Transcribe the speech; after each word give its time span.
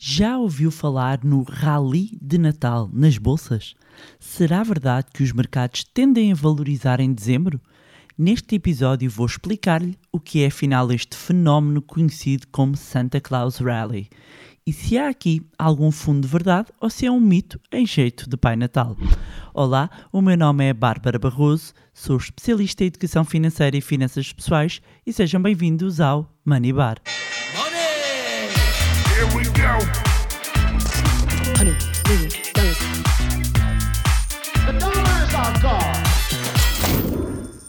Já 0.00 0.38
ouviu 0.38 0.70
falar 0.70 1.24
no 1.24 1.42
rally 1.42 2.16
de 2.22 2.38
Natal 2.38 2.88
nas 2.92 3.18
bolsas? 3.18 3.74
Será 4.20 4.62
verdade 4.62 5.08
que 5.12 5.24
os 5.24 5.32
mercados 5.32 5.82
tendem 5.92 6.30
a 6.30 6.36
valorizar 6.36 7.00
em 7.00 7.12
dezembro? 7.12 7.60
Neste 8.16 8.54
episódio 8.54 9.10
vou 9.10 9.26
explicar-lhe 9.26 9.98
o 10.12 10.20
que 10.20 10.44
é 10.44 10.46
afinal 10.46 10.92
este 10.92 11.16
fenómeno 11.16 11.82
conhecido 11.82 12.46
como 12.52 12.76
Santa 12.76 13.20
Claus 13.20 13.58
Rally 13.58 14.08
e 14.64 14.72
se 14.72 14.96
há 14.96 15.08
aqui 15.08 15.44
algum 15.58 15.90
fundo 15.90 16.20
de 16.20 16.28
verdade 16.28 16.68
ou 16.80 16.88
se 16.88 17.04
é 17.04 17.10
um 17.10 17.18
mito 17.18 17.60
em 17.72 17.84
jeito 17.84 18.30
de 18.30 18.36
Pai 18.36 18.54
Natal. 18.54 18.96
Olá, 19.52 19.90
o 20.12 20.22
meu 20.22 20.36
nome 20.36 20.64
é 20.64 20.72
Bárbara 20.72 21.18
Barroso, 21.18 21.72
sou 21.92 22.18
especialista 22.18 22.84
em 22.84 22.86
educação 22.86 23.24
financeira 23.24 23.76
e 23.76 23.80
finanças 23.80 24.32
pessoais 24.32 24.80
e 25.04 25.12
sejam 25.12 25.42
bem-vindos 25.42 26.00
ao 26.00 26.32
Money 26.44 26.72
Bar. 26.72 26.98
Here 29.18 29.57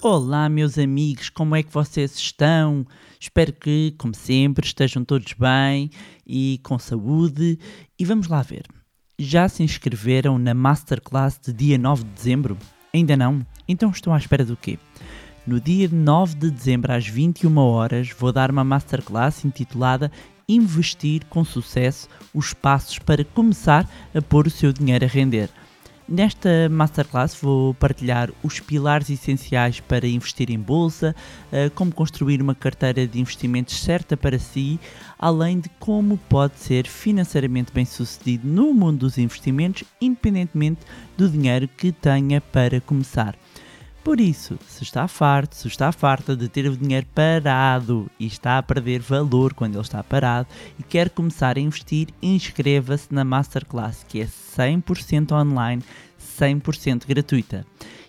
Olá, 0.01 0.47
meus 0.47 0.77
amigos, 0.77 1.29
como 1.29 1.55
é 1.55 1.61
que 1.61 1.73
vocês 1.73 2.15
estão? 2.15 2.85
Espero 3.19 3.51
que, 3.53 3.93
como 3.97 4.15
sempre, 4.15 4.65
estejam 4.65 5.03
todos 5.03 5.33
bem 5.33 5.91
e 6.25 6.59
com 6.63 6.79
saúde. 6.79 7.59
E 7.97 8.05
vamos 8.05 8.27
lá 8.27 8.41
ver. 8.41 8.63
Já 9.17 9.49
se 9.49 9.61
inscreveram 9.61 10.39
na 10.39 10.53
Masterclass 10.53 11.39
de 11.43 11.51
dia 11.51 11.77
9 11.77 12.05
de 12.05 12.09
dezembro? 12.11 12.57
Ainda 12.93 13.17
não? 13.17 13.45
Então 13.67 13.89
estão 13.89 14.13
à 14.13 14.17
espera 14.17 14.45
do 14.45 14.55
quê? 14.55 14.79
No 15.45 15.59
dia 15.59 15.89
9 15.91 16.35
de 16.35 16.49
dezembro, 16.49 16.93
às 16.93 17.05
21 17.05 17.57
horas, 17.57 18.09
vou 18.17 18.31
dar 18.31 18.49
uma 18.49 18.63
Masterclass 18.63 19.43
intitulada 19.43 20.11
Investir 20.49 21.21
com 21.29 21.45
Sucesso 21.45 22.09
os 22.33 22.53
passos 22.53 22.97
para 22.97 23.23
começar 23.23 23.87
a 24.13 24.21
pôr 24.21 24.47
o 24.47 24.49
seu 24.49 24.73
dinheiro 24.73 25.05
a 25.05 25.07
render. 25.07 25.49
Nesta 26.11 26.67
Masterclass 26.69 27.37
vou 27.39 27.75
partilhar 27.75 28.31
os 28.41 28.59
pilares 28.59 29.11
essenciais 29.11 29.79
para 29.79 30.07
investir 30.07 30.49
em 30.49 30.57
bolsa, 30.57 31.15
eh, 31.51 31.69
como 31.69 31.93
construir 31.93 32.41
uma 32.41 32.55
carteira 32.55 33.05
de 33.05 33.21
investimentos 33.21 33.79
certa 33.79 34.17
para 34.17 34.39
si, 34.39 34.79
além 35.19 35.59
de 35.59 35.69
como 35.79 36.17
pode 36.27 36.57
ser 36.57 36.87
financeiramente 36.87 37.71
bem 37.71 37.85
sucedido 37.85 38.47
no 38.47 38.73
mundo 38.73 39.01
dos 39.01 39.19
investimentos, 39.19 39.83
independentemente 40.01 40.81
do 41.15 41.29
dinheiro 41.29 41.67
que 41.67 41.91
tenha 41.91 42.41
para 42.41 42.81
começar. 42.81 43.35
Por 44.09 44.19
isso, 44.19 44.57
se 44.67 44.81
está 44.81 45.07
farto, 45.07 45.53
se 45.55 45.67
está 45.67 45.91
farta 45.91 46.35
de 46.35 46.49
ter 46.49 46.65
o 46.67 46.75
dinheiro 46.75 47.05
parado 47.13 48.09
e 48.19 48.25
está 48.25 48.57
a 48.57 48.63
perder 48.63 49.01
valor 49.01 49.53
quando 49.53 49.75
ele 49.75 49.83
está 49.83 50.03
parado 50.03 50.47
e 50.79 50.81
quer 50.81 51.11
começar 51.11 51.57
a 51.57 51.61
investir, 51.61 52.07
inscreva-se 52.19 53.13
na 53.13 53.23
Masterclass, 53.23 54.03
que 54.09 54.19
é 54.19 54.25
100% 54.25 55.31
online, 55.31 55.83
100% 56.39 57.05
gratuita. 57.07 57.63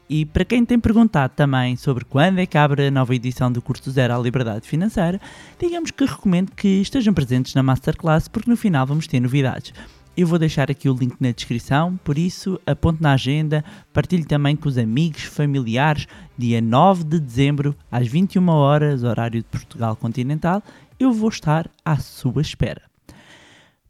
E 0.08 0.24
para 0.24 0.46
quem 0.46 0.64
tem 0.64 0.80
perguntado 0.80 1.34
também 1.36 1.76
sobre 1.76 2.06
quando 2.06 2.38
é 2.38 2.46
que 2.46 2.56
abre 2.56 2.86
a 2.86 2.90
nova 2.90 3.14
edição 3.14 3.52
do 3.52 3.60
curso 3.60 3.90
Zero 3.90 4.14
à 4.14 4.18
Liberdade 4.18 4.66
Financeira, 4.66 5.20
digamos 5.60 5.90
que 5.90 6.06
recomendo 6.06 6.52
que 6.52 6.80
estejam 6.80 7.12
presentes 7.12 7.54
na 7.54 7.62
Masterclass 7.62 8.26
porque 8.26 8.48
no 8.48 8.56
final 8.56 8.86
vamos 8.86 9.06
ter 9.06 9.20
novidades. 9.20 9.74
Eu 10.16 10.26
vou 10.26 10.38
deixar 10.38 10.70
aqui 10.70 10.88
o 10.88 10.94
link 10.94 11.16
na 11.20 11.30
descrição, 11.30 11.96
por 12.02 12.18
isso 12.18 12.60
aponte 12.66 13.00
na 13.00 13.12
agenda, 13.12 13.64
partilhe 13.92 14.24
também 14.24 14.56
com 14.56 14.68
os 14.68 14.76
amigos, 14.76 15.22
familiares, 15.22 16.06
dia 16.36 16.60
9 16.60 17.04
de 17.04 17.20
dezembro, 17.20 17.76
às 17.90 18.08
21 18.08 18.48
horas, 18.48 19.04
horário 19.04 19.40
de 19.40 19.46
Portugal 19.46 19.94
continental, 19.96 20.62
eu 20.98 21.12
vou 21.12 21.28
estar 21.28 21.70
à 21.84 21.96
sua 21.96 22.42
espera. 22.42 22.82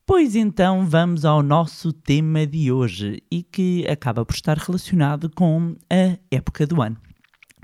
Pois 0.06 0.36
então 0.36 0.86
vamos 0.86 1.24
ao 1.24 1.42
nosso 1.42 1.92
tema 1.92 2.46
de 2.46 2.70
hoje 2.70 3.22
e 3.30 3.42
que 3.42 3.86
acaba 3.88 4.24
por 4.24 4.34
estar 4.34 4.58
relacionado 4.58 5.30
com 5.30 5.74
a 5.88 6.18
época 6.30 6.66
do 6.66 6.82
ano. 6.82 6.96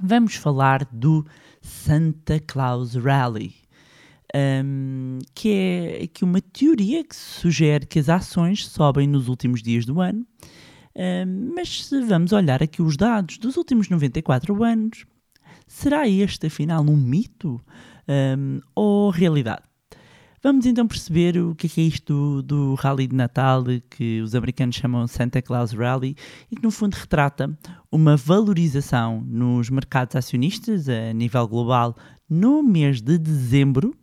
Vamos 0.02 0.34
falar 0.34 0.84
do 0.90 1.26
Santa 1.60 2.40
Claus 2.40 2.94
Rally 2.94 3.66
um, 4.34 5.18
que 5.46 5.52
é 5.52 6.02
aqui 6.02 6.24
uma 6.24 6.40
teoria 6.40 7.04
que 7.04 7.14
sugere 7.14 7.86
que 7.86 8.00
as 8.00 8.08
ações 8.08 8.66
sobem 8.66 9.06
nos 9.06 9.28
últimos 9.28 9.62
dias 9.62 9.86
do 9.86 10.00
ano. 10.00 10.26
Um, 10.96 11.52
mas 11.54 11.84
se 11.84 12.00
vamos 12.00 12.32
olhar 12.32 12.64
aqui 12.64 12.82
os 12.82 12.96
dados 12.96 13.38
dos 13.38 13.56
últimos 13.56 13.88
94 13.88 14.64
anos, 14.64 15.04
será 15.68 16.08
este 16.08 16.48
afinal 16.48 16.82
um 16.82 16.96
mito 16.96 17.60
um, 18.08 18.58
ou 18.74 19.10
realidade? 19.10 19.62
Vamos 20.42 20.66
então 20.66 20.84
perceber 20.84 21.38
o 21.38 21.54
que 21.54 21.68
é, 21.68 21.70
que 21.70 21.80
é 21.80 21.84
isto 21.84 22.42
do, 22.42 22.42
do 22.42 22.74
Rally 22.74 23.06
de 23.06 23.14
Natal, 23.14 23.62
que 23.88 24.20
os 24.20 24.34
americanos 24.34 24.74
chamam 24.74 25.06
Santa 25.06 25.40
Claus 25.40 25.70
Rally, 25.70 26.16
e 26.50 26.56
que 26.56 26.62
no 26.62 26.72
fundo 26.72 26.94
retrata 26.94 27.56
uma 27.90 28.16
valorização 28.16 29.20
nos 29.24 29.70
mercados 29.70 30.16
acionistas 30.16 30.88
a 30.88 31.12
nível 31.12 31.46
global 31.46 31.96
no 32.28 32.64
mês 32.64 33.00
de 33.00 33.16
dezembro, 33.16 33.94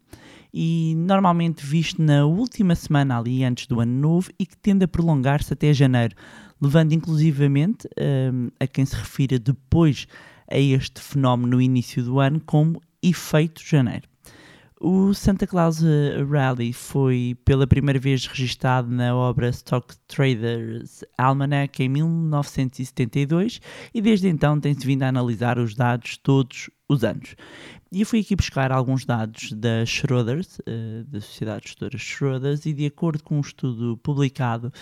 e 0.54 0.94
normalmente 0.96 1.66
visto 1.66 2.02
na 2.02 2.26
última 2.26 2.76
semana 2.76 3.18
ali 3.18 3.44
antes 3.44 3.66
do 3.66 3.80
ano 3.80 3.92
novo 3.92 4.30
e 4.38 4.46
que 4.46 4.56
tende 4.56 4.86
a 4.86 4.88
prolongar-se 4.88 5.52
até 5.52 5.74
janeiro, 5.74 6.16
levando 6.62 6.94
inclusivamente 6.94 7.88
um, 8.32 8.50
a 8.60 8.68
quem 8.68 8.86
se 8.86 8.96
refira 8.96 9.40
depois 9.40 10.08
a 10.50 10.58
este 10.58 11.02
fenómeno 11.02 11.58
no 11.58 11.62
início 11.62 12.04
do 12.04 12.20
ano 12.20 12.40
como 12.40 12.82
efeito 13.02 13.62
janeiro. 13.66 14.08
O 14.86 15.14
Santa 15.14 15.48
Claus 15.48 15.82
Rally 16.30 16.74
foi 16.74 17.38
pela 17.46 17.66
primeira 17.66 17.98
vez 17.98 18.26
registado 18.26 18.92
na 18.92 19.16
obra 19.16 19.48
Stock 19.48 19.96
Traders 20.10 21.06
Almanac 21.18 21.82
em 21.82 21.88
1972 21.88 23.62
e 23.94 24.02
desde 24.02 24.28
então 24.28 24.60
tem-se 24.60 24.86
vindo 24.86 25.04
a 25.04 25.08
analisar 25.08 25.58
os 25.58 25.74
dados 25.74 26.18
todos 26.18 26.70
os 26.88 27.04
anos. 27.04 27.36
E 27.92 28.02
eu 28.02 28.08
fui 28.08 28.22
aqui 28.22 28.36
buscar 28.36 28.72
alguns 28.72 29.06
dados 29.06 29.54
da 29.54 29.86
Schroders, 29.86 30.58
uh, 30.62 31.04
da 31.08 31.22
Sociedade 31.22 31.68
Gestora 31.68 31.96
Schroders, 31.96 32.66
e 32.66 32.74
de 32.74 32.88
acordo 32.88 33.24
com 33.24 33.38
um 33.38 33.42
estudo 33.42 33.98
publicado, 33.98 34.74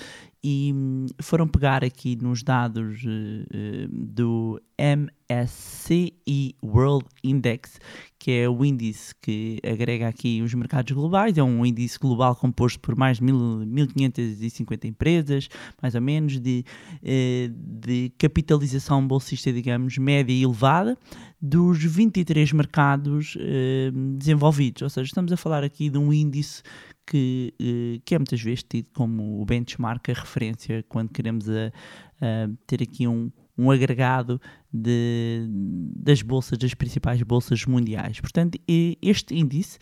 e 0.42 0.72
um, 0.74 1.06
foram 1.22 1.46
pegar 1.46 1.84
aqui 1.84 2.16
nos 2.16 2.42
dados 2.42 3.04
uh, 3.04 3.08
uh, 3.08 3.88
do 3.92 4.62
MSCI 4.80 6.56
World 6.64 7.06
Index, 7.22 7.80
que 8.18 8.32
é 8.32 8.50
o 8.50 8.64
índice 8.64 9.14
que 9.22 9.60
agrega 9.62 10.08
aqui 10.08 10.42
os 10.42 10.54
mercados 10.54 10.94
globais, 10.94 11.38
é 11.38 11.44
um 11.44 11.66
índice 11.66 12.00
global 12.00 12.34
composto 12.34 12.80
por 12.80 12.96
mais 12.96 13.18
de 13.18 13.24
1550 13.26 14.88
empresas, 14.88 15.50
mais 15.82 15.96
ou 15.96 16.02
menos, 16.02 16.40
de, 16.40 16.64
de 17.04 18.12
capitalização 18.18 19.06
bolsista, 19.06 19.52
digamos, 19.52 19.98
média 19.98 20.34
e 20.34 20.44
elevada, 20.44 20.98
dos 21.42 21.84
23 21.84 22.54
mercados 22.54 23.36
eh, 23.40 23.92
desenvolvidos. 24.18 24.84
Ou 24.84 24.90
seja, 24.90 25.08
estamos 25.08 25.32
a 25.32 25.38
falar 25.38 25.64
aqui 25.64 25.90
de 25.90 25.98
um 25.98 26.14
índice 26.14 26.62
que, 27.06 27.54
eh, 27.60 28.00
que 28.06 28.14
é 28.14 28.20
muitas 28.20 28.42
vezes 28.42 28.64
tido 28.64 28.88
como 28.94 29.42
o 29.42 29.46
benchmark, 29.46 30.10
a 30.10 30.14
referência, 30.14 30.86
quando 30.88 31.10
queremos 31.10 31.50
a, 31.50 31.72
a 32.22 32.50
ter 32.68 32.84
aqui 32.84 33.08
um, 33.08 33.32
um 33.58 33.72
agregado 33.72 34.40
de, 34.72 35.48
das 36.02 36.22
bolsas, 36.22 36.58
das 36.58 36.74
principais 36.74 37.22
bolsas 37.22 37.66
mundiais. 37.66 38.20
Portanto, 38.20 38.60
este 39.02 39.36
índice 39.36 39.78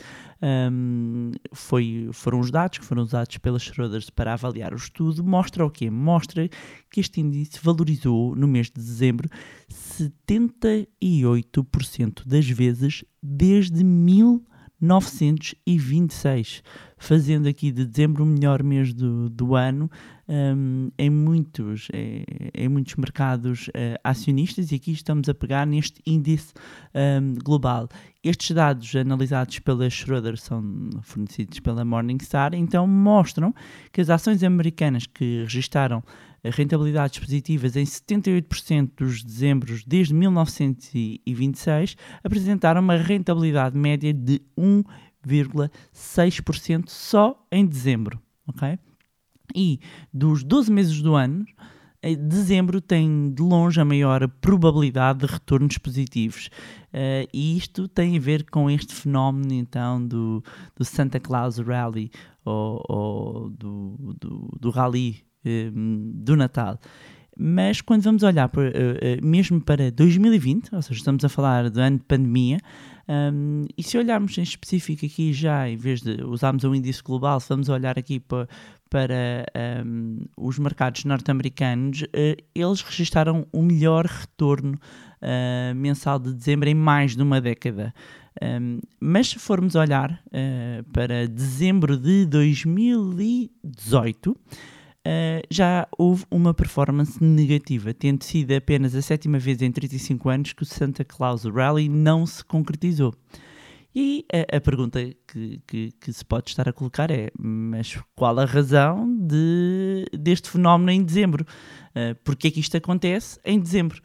um, 0.71 1.31
foi, 1.53 2.09
foram 2.11 2.39
os 2.39 2.49
dados 2.51 2.77
que 2.79 2.85
foram 2.85 3.03
usados 3.03 3.37
pelas 3.37 3.61
Schroders 3.63 4.09
para 4.09 4.33
avaliar 4.33 4.73
o 4.73 4.77
estudo. 4.77 5.23
Mostra 5.23 5.65
o 5.65 5.69
quê? 5.69 5.89
Mostra 5.89 6.49
que 6.91 6.99
este 6.99 7.21
índice 7.21 7.57
valorizou 7.63 8.35
no 8.35 8.45
mês 8.47 8.67
de 8.67 8.73
dezembro 8.73 9.29
78% 9.71 12.23
das 12.25 12.49
vezes 12.49 13.05
desde 13.23 13.81
1926 13.83 16.63
fazendo 16.99 17.47
aqui 17.47 17.71
de 17.71 17.85
dezembro 17.85 18.23
o 18.23 18.27
melhor 18.27 18.61
mês 18.61 18.93
do, 18.93 19.29
do 19.29 19.55
ano 19.55 19.89
um, 20.27 20.91
em, 20.97 21.09
muitos, 21.09 21.87
em, 21.93 22.23
em 22.53 22.67
muitos 22.67 22.95
mercados 22.95 23.69
uh, 23.69 23.97
acionistas 24.03 24.71
e 24.71 24.75
aqui 24.75 24.91
estamos 24.91 25.27
a 25.29 25.33
pegar 25.33 25.65
neste 25.65 26.01
índice 26.05 26.53
um, 26.93 27.33
global. 27.43 27.87
Estes 28.21 28.51
dados 28.51 28.93
analisados 28.95 29.57
pela 29.59 29.89
Schroeder 29.89 30.37
são 30.37 30.61
fornecidos 31.01 31.59
pela 31.61 31.85
Morningstar, 31.85 32.53
então 32.53 32.85
mostram 32.85 33.55
que 33.93 34.01
as 34.01 34.09
ações 34.09 34.43
americanas 34.43 35.07
que 35.07 35.43
registaram 35.43 36.03
rentabilidades 36.43 37.19
positivas 37.19 37.75
em 37.75 37.83
78% 37.83 38.91
dos 38.97 39.23
dezembros 39.23 39.83
desde 39.85 40.13
1926 40.13 41.95
apresentaram 42.23 42.81
uma 42.81 42.95
rentabilidade 42.95 43.77
média 43.77 44.13
de 44.13 44.41
1 44.57 44.83
0,6% 45.27 46.85
só 46.87 47.45
em 47.51 47.65
dezembro, 47.65 48.19
ok? 48.47 48.77
E 49.55 49.79
dos 50.13 50.43
12 50.43 50.71
meses 50.71 51.01
do 51.01 51.15
ano, 51.15 51.45
dezembro 52.27 52.79
tem 52.79 53.31
de 53.33 53.41
longe 53.41 53.79
a 53.81 53.85
maior 53.85 54.27
probabilidade 54.27 55.19
de 55.19 55.25
retornos 55.25 55.77
positivos. 55.77 56.49
Uh, 56.93 57.27
e 57.33 57.57
isto 57.57 57.87
tem 57.87 58.15
a 58.17 58.19
ver 58.19 58.49
com 58.49 58.69
este 58.69 58.93
fenómeno 58.93 59.53
então 59.53 60.05
do, 60.05 60.43
do 60.75 60.85
Santa 60.85 61.19
Claus 61.19 61.57
Rally 61.57 62.09
ou, 62.45 62.83
ou 62.87 63.49
do, 63.49 64.15
do 64.59 64.69
rally 64.69 65.23
eh, 65.45 65.71
do 65.73 66.35
Natal. 66.35 66.79
Mas 67.37 67.79
quando 67.79 68.03
vamos 68.03 68.23
olhar 68.23 68.49
por, 68.49 68.65
eh, 68.65 68.73
eh, 69.01 69.19
mesmo 69.23 69.61
para 69.61 69.89
2020, 69.91 70.75
ou 70.75 70.81
seja, 70.81 70.99
estamos 70.99 71.23
a 71.23 71.29
falar 71.29 71.69
do 71.69 71.79
ano 71.79 71.97
de 71.97 72.03
pandemia, 72.03 72.57
um, 73.09 73.65
e 73.75 73.81
se 73.81 73.97
olharmos 73.97 74.37
em 74.37 74.43
específico 74.43 75.03
aqui 75.03 75.33
já, 75.33 75.67
em 75.67 75.75
vez 75.75 75.99
de 76.01 76.23
usarmos 76.23 76.63
o 76.63 76.75
índice 76.75 77.01
global, 77.01 77.39
se 77.39 77.49
vamos 77.49 77.67
olhar 77.67 77.97
aqui 77.97 78.19
para, 78.19 78.47
para 78.87 79.47
um, 79.83 80.19
os 80.37 80.59
mercados 80.59 81.05
norte-americanos, 81.05 82.03
uh, 82.03 82.37
eles 82.53 82.81
registaram 82.81 83.47
o 83.51 83.63
melhor 83.63 84.05
retorno 84.05 84.75
uh, 84.75 85.73
mensal 85.75 86.19
de 86.19 86.31
dezembro 86.33 86.69
em 86.69 86.75
mais 86.75 87.15
de 87.15 87.23
uma 87.23 87.41
década. 87.41 87.91
Um, 88.41 88.79
mas 88.99 89.29
se 89.29 89.39
formos 89.39 89.73
olhar 89.73 90.21
uh, 90.27 90.83
para 90.91 91.27
dezembro 91.27 91.97
de 91.97 92.27
2018, 92.27 94.37
Uh, 95.07 95.41
já 95.49 95.87
houve 95.97 96.25
uma 96.29 96.53
performance 96.53 97.23
negativa, 97.23 97.93
tendo 97.93 98.23
sido 98.23 98.51
apenas 98.51 98.93
a 98.93 99.01
sétima 99.01 99.39
vez 99.39 99.61
em 99.61 99.71
35 99.71 100.29
anos 100.29 100.53
que 100.53 100.63
o 100.63 100.65
Santa 100.65 101.05
Claus 101.05 101.45
Rally 101.45 101.87
não 101.87 102.25
se 102.25 102.43
concretizou. 102.43 103.13
E 103.95 104.25
a, 104.31 104.57
a 104.57 104.61
pergunta 104.61 104.99
que, 105.27 105.61
que, 105.65 105.91
que, 105.99 106.13
se 106.13 106.23
pode 106.23 106.49
estar 106.49 106.67
a 106.67 106.73
colocar 106.73 107.09
é: 107.09 107.29
mas 107.39 107.97
qual 108.15 108.37
a 108.39 108.45
razão 108.45 109.07
de, 109.19 110.05
deste 110.13 110.49
fenómeno 110.49 110.91
em 110.91 111.03
dezembro? 111.03 111.45
Uh, 111.95 112.37
é 112.43 112.51
que 112.51 112.59
isto 112.59 112.77
acontece 112.77 113.39
em 113.43 113.59
dezembro? 113.59 114.01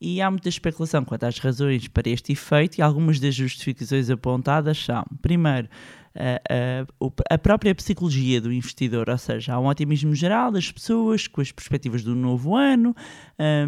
E 0.00 0.20
há 0.20 0.30
muita 0.30 0.48
especulação 0.48 1.04
quanto 1.04 1.24
às 1.24 1.38
razões 1.38 1.88
para 1.88 2.08
este 2.08 2.32
efeito, 2.32 2.78
e 2.78 2.82
algumas 2.82 3.18
das 3.20 3.34
justificações 3.34 4.10
apontadas 4.10 4.78
são: 4.78 5.04
primeiro, 5.20 5.68
a, 6.18 7.34
a, 7.34 7.38
própria 7.38 7.74
psicologia 7.74 8.40
do 8.40 8.52
investidor, 8.52 9.08
ou 9.08 9.18
seja, 9.18 9.54
há 9.54 9.60
um 9.60 9.66
otimismo 9.66 10.14
geral 10.14 10.50
das 10.50 10.70
pessoas 10.70 11.28
com 11.28 11.40
as 11.40 11.52
perspectivas 11.52 12.02
do 12.02 12.14
novo 12.14 12.56
ano, 12.56 12.94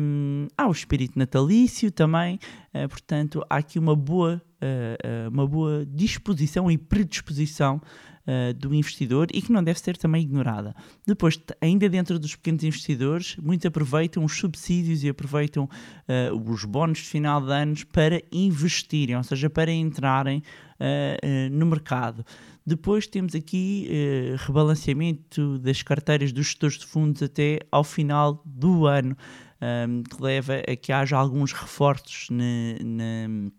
um, 0.01 0.49
há 0.59 0.67
o 0.67 0.73
espírito 0.73 1.19
natalício 1.19 1.91
também, 1.93 2.41
uh, 2.75 2.89
portanto, 2.89 3.45
há 3.49 3.59
aqui 3.59 3.79
uma 3.79 3.95
boa, 3.95 4.43
uh, 4.61 5.31
uma 5.31 5.47
boa 5.47 5.87
disposição 5.87 6.71
e 6.71 6.77
predisposição 6.77 7.81
Uh, 8.21 8.53
do 8.53 8.75
investidor 8.75 9.29
e 9.33 9.41
que 9.41 9.51
não 9.51 9.65
deve 9.65 9.81
ser 9.81 9.97
também 9.97 10.23
ignorada. 10.23 10.75
Depois, 11.07 11.41
ainda 11.59 11.89
dentro 11.89 12.19
dos 12.19 12.37
pequenos 12.37 12.63
investidores, 12.63 13.35
muitos 13.39 13.65
aproveitam 13.65 14.23
os 14.23 14.37
subsídios 14.37 15.03
e 15.03 15.09
aproveitam 15.09 15.65
uh, 15.65 16.51
os 16.51 16.65
bónus 16.67 16.99
de 16.99 17.05
final 17.05 17.41
de 17.41 17.51
anos 17.51 17.83
para 17.83 18.23
investirem, 18.31 19.17
ou 19.17 19.23
seja, 19.23 19.49
para 19.49 19.73
entrarem 19.73 20.43
uh, 20.81 21.51
no 21.51 21.67
mercado. 21.67 22.25
Depois 22.67 23.07
temos 23.07 23.35
aqui 23.35 23.89
uh, 23.89 24.37
rebalanceamento 24.47 25.59
das 25.59 25.83
carteiras 25.83 26.33
dos 26.33 26.47
gestores 26.47 26.79
de 26.79 26.87
fundos 26.87 27.23
até 27.23 27.61
ao 27.71 27.85
final 27.85 28.43
do 28.45 28.87
ano, 28.87 29.17
um, 29.61 30.03
que 30.03 30.23
leva 30.23 30.55
a 30.67 30.77
que 30.77 30.93
haja 30.93 31.17
alguns 31.17 31.53
reforços 31.53 32.29
na, 32.31 32.45
na 32.83 33.51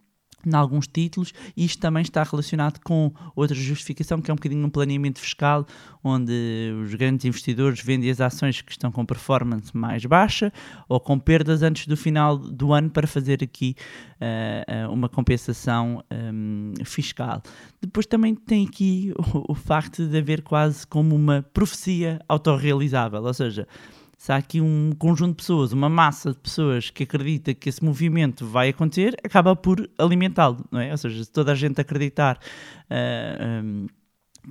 em 0.46 0.54
alguns 0.56 0.88
títulos, 0.88 1.34
e 1.56 1.66
isto 1.66 1.80
também 1.80 2.02
está 2.02 2.24
relacionado 2.24 2.80
com 2.84 3.12
outra 3.36 3.56
justificação, 3.56 4.22
que 4.22 4.30
é 4.30 4.34
um 4.34 4.38
bocadinho 4.38 4.66
um 4.66 4.70
planeamento 4.70 5.20
fiscal, 5.20 5.66
onde 6.04 6.74
os 6.84 6.94
grandes 6.96 7.26
investidores 7.26 7.82
vendem 7.82 8.10
as 8.10 8.20
ações 8.22 8.62
que 8.62 8.72
estão 8.72 8.92
com 8.92 9.06
performance 9.06 9.76
mais 9.76 10.06
baixa 10.06 10.52
ou 10.88 11.00
com 11.00 11.18
perdas 11.20 11.62
antes 11.62 11.88
do 11.88 11.96
final 11.96 12.38
do 12.38 12.74
ano 12.74 12.90
para 12.90 13.08
fazer 13.08 13.44
aqui 13.44 13.76
uh, 14.22 14.92
uma 14.92 15.10
compensação 15.10 16.04
um, 16.12 16.74
fiscal. 16.84 17.42
Depois 17.82 18.06
também 18.06 18.36
tem 18.36 18.66
aqui 18.66 19.14
o, 19.34 19.52
o 19.54 19.56
facto 19.56 20.06
de 20.06 20.18
haver 20.18 20.42
quase 20.42 20.86
como 20.86 21.16
uma 21.16 21.46
profecia 21.54 22.20
autorrealizável, 22.28 23.24
ou 23.24 23.34
seja, 23.34 23.68
se 24.22 24.32
há 24.32 24.36
aqui 24.36 24.62
um 24.62 24.92
conjunto 25.00 25.32
de 25.32 25.38
pessoas, 25.38 25.74
uma 25.74 25.90
massa 25.90 26.30
de 26.30 26.38
pessoas 26.38 26.92
que 26.92 27.02
acredita 27.02 27.56
que 27.56 27.68
esse 27.68 27.84
movimento 27.84 28.46
vai 28.46 28.70
acontecer, 28.70 29.18
acaba 29.26 29.56
por 29.56 29.90
alimentá-lo, 29.98 30.64
não 30.70 30.80
é? 30.80 30.92
Ou 30.92 30.98
seja, 30.98 31.24
se 31.24 31.32
toda 31.32 31.54
a 31.54 31.56
gente 31.56 31.82
acreditar 31.82 32.38
uh, 32.38 32.40
ah, 32.92 33.62
um, 33.64 33.88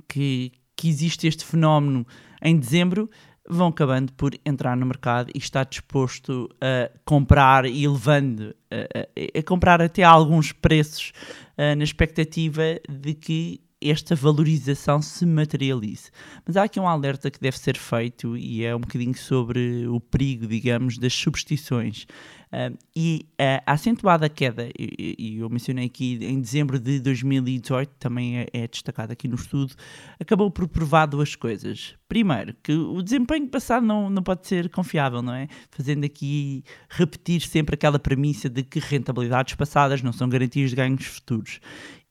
que, 0.09 0.51
que 0.75 0.89
existe 0.89 1.25
este 1.25 1.45
fenómeno 1.45 2.05
em 2.41 2.59
dezembro, 2.59 3.09
vão 3.49 3.69
acabando 3.69 4.11
por 4.11 4.37
entrar 4.45 4.75
no 4.75 4.85
mercado 4.85 5.31
e 5.33 5.37
estar 5.37 5.63
disposto 5.63 6.49
a 6.59 6.91
comprar 7.05 7.65
e 7.65 7.87
levando 7.87 8.53
a, 8.69 8.75
a, 8.75 9.39
a 9.39 9.43
comprar 9.43 9.81
até 9.81 10.03
alguns 10.03 10.51
preços 10.51 11.13
uh, 11.57 11.77
na 11.77 11.83
expectativa 11.85 12.61
de 12.89 13.13
que 13.13 13.61
esta 13.81 14.15
valorização 14.15 15.01
se 15.01 15.25
materialize. 15.25 16.11
Mas 16.45 16.55
há 16.55 16.63
aqui 16.63 16.79
um 16.79 16.87
alerta 16.87 17.31
que 17.31 17.39
deve 17.39 17.57
ser 17.57 17.77
feito 17.77 18.37
e 18.37 18.63
é 18.63 18.75
um 18.75 18.79
bocadinho 18.79 19.15
sobre 19.15 19.87
o 19.87 19.99
perigo, 19.99 20.47
digamos, 20.47 20.97
das 20.97 21.13
substituições. 21.13 22.05
Uh, 22.51 22.77
e 22.93 23.25
a 23.65 23.71
acentuada 23.71 24.27
queda, 24.27 24.67
e, 24.77 25.15
e, 25.17 25.39
eu 25.39 25.49
mencionei 25.49 25.85
aqui 25.85 26.19
em 26.21 26.41
dezembro 26.41 26.77
de 26.77 26.99
2018, 26.99 27.93
também 27.97 28.39
é, 28.39 28.47
é 28.51 28.67
destacado 28.67 29.09
aqui 29.13 29.25
no 29.25 29.35
estudo, 29.35 29.73
acabou 30.19 30.51
por 30.51 30.67
provar 30.67 31.05
duas 31.05 31.33
coisas. 31.33 31.95
Primeiro, 32.09 32.53
que 32.61 32.73
o 32.73 33.01
desempenho 33.01 33.47
passado 33.47 33.85
não, 33.85 34.09
não 34.09 34.21
pode 34.21 34.45
ser 34.45 34.69
confiável, 34.69 35.21
não 35.21 35.33
é? 35.33 35.47
Fazendo 35.69 36.03
aqui 36.03 36.61
repetir 36.89 37.39
sempre 37.39 37.75
aquela 37.75 37.97
premissa 37.97 38.49
de 38.49 38.63
que 38.63 38.79
rentabilidades 38.79 39.55
passadas 39.55 40.01
não 40.01 40.11
são 40.11 40.27
garantias 40.27 40.71
de 40.71 40.75
ganhos 40.75 41.05
futuros. 41.05 41.61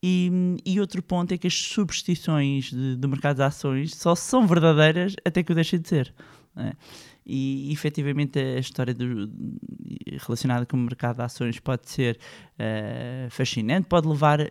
E, 0.02 0.56
e, 0.64 0.81
outro 0.81 1.02
ponto 1.02 1.32
é 1.32 1.38
que 1.38 1.47
as 1.47 1.55
substituições 1.55 2.70
de, 2.70 2.97
do 2.97 3.08
mercado 3.08 3.37
de 3.37 3.43
ações 3.43 3.94
só 3.94 4.14
são 4.14 4.47
verdadeiras 4.47 5.14
até 5.25 5.43
que 5.43 5.52
o 5.52 5.55
deixem 5.55 5.79
de 5.79 5.88
ser. 5.88 6.14
É? 6.56 6.73
E 7.26 7.70
efetivamente 7.70 8.38
a 8.38 8.58
história 8.58 8.94
do, 8.94 9.31
relacionada 10.26 10.64
com 10.67 10.76
o 10.76 10.81
mercado 10.81 11.17
de 11.17 11.23
ações 11.23 11.61
pode 11.61 11.88
ser 11.88 12.19
uh, 12.60 13.30
fascinante, 13.30 13.86
pode 13.88 14.06
levar 14.06 14.42
a, 14.42 14.46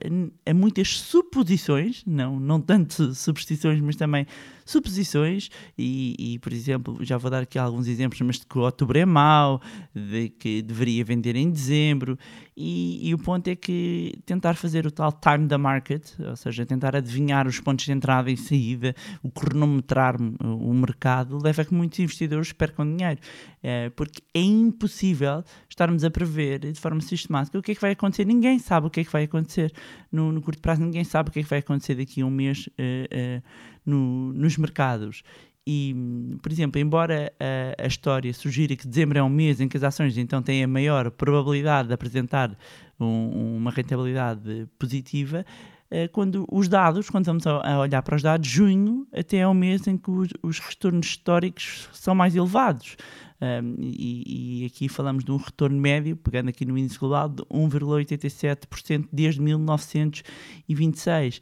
a, 0.46 0.54
muitas 0.54 0.98
suposições, 1.00 2.04
não, 2.06 2.40
não 2.40 2.60
tanto 2.60 3.14
superstições, 3.14 3.80
mas 3.80 3.96
também 3.96 4.26
suposições. 4.66 5.50
E, 5.78 6.16
e, 6.18 6.40
por 6.40 6.52
exemplo, 6.52 6.98
já 7.02 7.18
vou 7.18 7.30
dar 7.30 7.44
aqui 7.44 7.60
alguns 7.60 7.88
exemplos, 7.88 8.20
mas 8.22 8.40
de 8.40 8.46
que 8.46 8.58
o 8.58 8.62
outubro 8.62 8.98
é 8.98 9.06
mau, 9.06 9.62
de 9.94 10.30
que 10.30 10.62
deveria 10.62 11.04
vender 11.06 11.36
em 11.36 11.50
dezembro. 11.50 12.18
E, 12.56 13.08
e 13.08 13.14
o 13.14 13.18
ponto 13.18 13.48
é 13.48 13.56
que 13.56 14.14
tentar 14.26 14.56
fazer 14.56 14.86
o 14.86 14.92
tal 14.92 15.12
time 15.12 15.48
da 15.48 15.58
market, 15.58 16.04
ou 16.20 16.36
seja, 16.36 16.66
tentar 16.66 16.96
adivinhar 16.96 17.48
os 17.48 17.60
pontos 17.60 17.86
de 17.86 17.92
entrada 17.92 18.30
e 18.30 18.36
saída, 18.36 18.94
o 19.24 19.32
cronometrar 19.32 20.18
o 20.20 20.74
mercado, 20.74 21.42
leva 21.42 21.62
a 21.62 21.66
que 21.66 21.74
muitos 21.74 22.00
investidores 22.00 22.52
percam 22.52 22.86
dinheiro. 22.86 23.20
É, 23.62 23.90
porque 23.90 24.22
é 24.34 24.40
impossível 24.40 25.44
estarmos 25.68 26.06
a 26.06 26.10
prever 26.10 26.60
de 26.60 26.80
forma 26.80 27.02
sistemática 27.02 27.60
o 27.60 27.62
que 27.62 27.74
é 27.74 27.76
que 27.76 27.82
vai 27.82 27.92
acontecer. 27.92 28.26
Ninguém 28.26 28.58
sabe 28.58 28.88
o 28.88 28.90
que 28.90 29.02
é 29.02 29.04
que 29.04 29.12
vai 29.12 29.24
acontecer 29.24 29.74
no, 30.12 30.32
no 30.32 30.42
curto 30.42 30.62
prazo, 30.62 30.82
ninguém 30.82 31.04
sabe 31.04 31.30
o 31.30 31.32
que 31.32 31.40
é 31.40 31.44
que 31.44 31.50
vai 31.50 31.60
acontecer 31.60 31.96
daqui 31.96 32.22
a 32.22 32.26
um 32.26 32.30
mês 32.30 32.68
uh, 32.68 32.72
uh, 32.72 33.44
no, 33.86 34.34
nos 34.34 34.58
mercados. 34.58 35.24
E, 35.68 35.94
por 36.42 36.52
exemplo, 36.52 36.80
embora 36.80 37.32
a, 37.40 37.84
a, 37.84 37.86
história 37.86 38.34
sugira 38.34 38.76
que 38.76 38.88
dezembro 38.88 39.20
é 39.20 39.24
um 39.24 39.30
mês 39.30 39.60
em 39.60 39.68
que 39.68 39.78
as 39.78 39.84
ações 39.84 40.18
então 40.18 40.42
têm 40.42 40.64
a 40.64 40.68
maior 40.68 41.12
probabilidade 41.12 41.90
de 41.90 41.94
apresentar 41.94 42.58
um, 43.00 43.58
uma 43.58 43.70
rentabilidade 43.70 44.68
positiva, 44.80 45.46
eh, 45.92 46.08
quando 46.08 46.46
os 46.52 46.68
dados, 46.68 47.10
quando 47.10 47.26
vamos 47.26 47.48
a 47.48 47.80
olhar 47.80 48.02
para 48.04 48.16
os 48.16 48.22
dados, 48.22 48.48
junho 48.48 49.08
até 49.14 49.38
é 49.38 49.48
o 49.48 49.54
mês 49.54 49.88
em 49.88 49.98
que 49.98 50.10
os, 50.10 50.30
os 50.44 50.60
retornos 50.60 51.06
históricos 51.06 51.90
são 51.94 52.14
mais 52.14 52.36
elevados. 52.36 52.96
Um, 53.42 53.76
e, 53.80 54.64
e, 54.64 54.66
aqui 54.66 54.90
falamos 54.90 55.24
de 55.24 55.32
um 55.32 55.38
retorno 55.38 55.80
médio, 55.80 56.18
pegando 56.18 56.50
aqui 56.50 56.66
no 56.66 56.78
índice 56.78 57.00
global, 57.00 57.30
de 57.30 57.42
1,87% 57.44 59.08
desde 59.12 59.42
1926. 59.42 61.42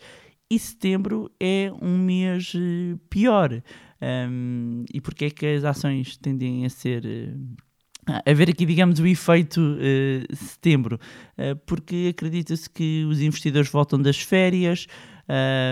E 0.50 0.60
setembro 0.60 1.30
é 1.40 1.72
um 1.82 1.98
mês 1.98 2.54
eh, 2.56 2.98
pior. 3.10 3.62
Um, 4.02 4.86
e 4.94 5.02
porquê 5.02 5.26
é 5.26 5.30
que 5.30 5.46
as 5.46 5.66
ações 5.66 6.16
tendem 6.18 6.66
a 6.66 6.70
ser 6.70 7.04
a 8.26 8.34
ver 8.34 8.50
aqui, 8.50 8.66
digamos, 8.66 9.00
o 9.00 9.06
efeito 9.06 9.60
uh, 9.60 10.36
setembro, 10.36 11.00
uh, 11.38 11.56
porque 11.66 12.14
acredita-se 12.16 12.70
que 12.70 13.06
os 13.06 13.22
investidores 13.22 13.70
voltam 13.70 14.02
das 14.02 14.18
férias 14.18 14.88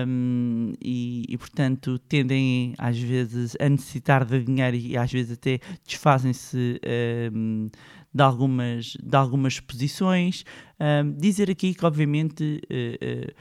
um, 0.06 0.74
e, 0.82 1.24
e, 1.30 1.38
portanto, 1.38 1.98
tendem 1.98 2.74
às 2.78 3.00
vezes 3.00 3.56
a 3.60 3.70
necessitar 3.70 4.26
de 4.26 4.44
dinheiro 4.44 4.76
e 4.76 4.98
às 4.98 5.12
vezes 5.12 5.32
até 5.32 5.60
desfazem-se 5.88 6.80
um, 7.34 7.70
de, 8.14 8.24
algumas, 8.24 8.98
de 9.02 9.16
algumas 9.16 9.60
posições. 9.62 10.44
Um, 10.78 11.14
dizer 11.14 11.50
aqui 11.50 11.74
que, 11.74 11.86
obviamente, 11.86 12.62
uh, 12.70 13.34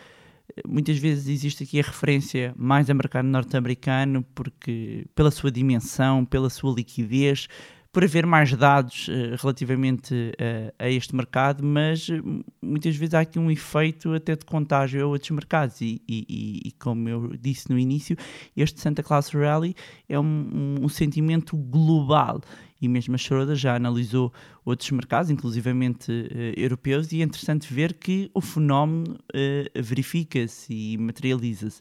muitas 0.68 0.98
vezes 0.98 1.26
existe 1.26 1.64
aqui 1.64 1.80
a 1.80 1.82
referência 1.82 2.54
mais 2.56 2.88
a 2.88 2.94
mercado 2.94 3.26
norte-americano 3.26 4.24
porque 4.36 5.04
pela 5.16 5.32
sua 5.32 5.50
dimensão, 5.50 6.24
pela 6.24 6.48
sua 6.48 6.72
liquidez, 6.72 7.48
por 7.94 8.02
haver 8.02 8.26
mais 8.26 8.52
dados 8.52 9.06
eh, 9.08 9.36
relativamente 9.40 10.32
eh, 10.36 10.74
a 10.76 10.90
este 10.90 11.14
mercado, 11.14 11.64
mas 11.64 12.08
eh, 12.10 12.20
muitas 12.60 12.96
vezes 12.96 13.14
há 13.14 13.20
aqui 13.20 13.38
um 13.38 13.48
efeito 13.52 14.12
até 14.12 14.34
de 14.34 14.44
contágio 14.44 15.00
a 15.04 15.06
outros 15.06 15.30
mercados 15.30 15.80
e, 15.80 16.02
e- 16.08 16.60
e- 16.66 16.72
como 16.72 17.08
eu 17.08 17.36
disse 17.40 17.70
no 17.70 17.78
início, 17.78 18.16
este 18.56 18.80
Santa 18.80 19.00
Claus 19.00 19.28
Rally 19.28 19.76
é 20.08 20.18
um, 20.18 20.78
um- 20.82 20.88
sentimento 20.88 21.56
global 21.56 22.40
e 22.82 22.88
mesmo 22.88 23.14
a 23.14 23.18
Schroeder 23.18 23.54
já 23.54 23.76
analisou 23.76 24.32
outros 24.64 24.90
mercados, 24.90 25.30
inclusivamente 25.30 26.10
eh, 26.34 26.52
europeus, 26.56 27.12
e 27.12 27.20
é 27.20 27.24
interessante 27.24 27.72
ver 27.72 27.94
que 27.94 28.28
o 28.34 28.40
fenómeno 28.40 29.16
eh, 29.32 29.70
verifica-se 29.76 30.74
e 30.74 30.98
materializa-se. 30.98 31.80